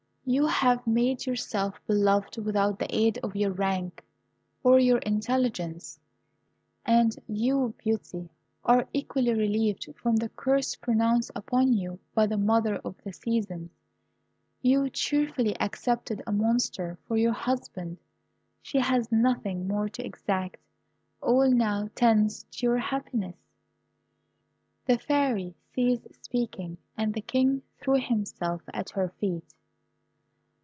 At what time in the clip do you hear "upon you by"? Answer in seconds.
11.35-12.27